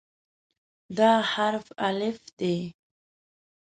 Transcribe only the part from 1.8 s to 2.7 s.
"الف" دی.